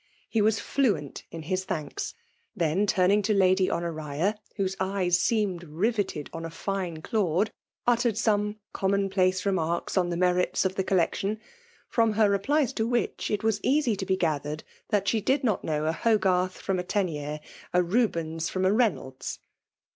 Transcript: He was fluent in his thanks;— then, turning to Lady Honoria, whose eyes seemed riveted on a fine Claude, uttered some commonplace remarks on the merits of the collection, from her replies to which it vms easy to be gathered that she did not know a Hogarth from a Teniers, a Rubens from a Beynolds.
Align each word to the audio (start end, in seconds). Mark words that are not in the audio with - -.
He 0.27 0.41
was 0.41 0.59
fluent 0.59 1.25
in 1.29 1.43
his 1.43 1.63
thanks;— 1.63 2.15
then, 2.55 2.87
turning 2.87 3.21
to 3.21 3.35
Lady 3.35 3.69
Honoria, 3.69 4.33
whose 4.55 4.75
eyes 4.79 5.19
seemed 5.19 5.63
riveted 5.63 6.27
on 6.33 6.43
a 6.43 6.49
fine 6.49 7.03
Claude, 7.03 7.51
uttered 7.85 8.17
some 8.17 8.57
commonplace 8.73 9.45
remarks 9.45 9.97
on 9.97 10.09
the 10.09 10.17
merits 10.17 10.65
of 10.65 10.73
the 10.73 10.83
collection, 10.83 11.39
from 11.87 12.13
her 12.13 12.31
replies 12.31 12.73
to 12.73 12.87
which 12.87 13.29
it 13.29 13.41
vms 13.41 13.59
easy 13.61 13.95
to 13.95 14.07
be 14.07 14.17
gathered 14.17 14.63
that 14.89 15.07
she 15.07 15.21
did 15.21 15.43
not 15.43 15.63
know 15.63 15.85
a 15.85 15.91
Hogarth 15.91 16.57
from 16.59 16.79
a 16.79 16.83
Teniers, 16.83 17.39
a 17.71 17.83
Rubens 17.83 18.49
from 18.49 18.65
a 18.65 18.71
Beynolds. 18.73 19.37